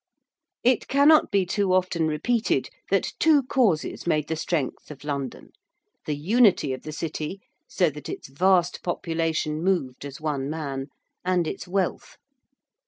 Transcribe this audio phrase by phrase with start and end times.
[0.63, 5.51] It cannot be too often repeated that two causes made the strength of London:
[6.07, 7.39] the unity of the City,
[7.69, 10.87] so that its vast population moved as one man:
[11.23, 12.17] and its wealth.